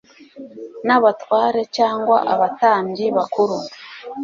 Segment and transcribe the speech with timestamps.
[0.85, 3.55] n’Abatware, cyangwa Abatambyi bakuru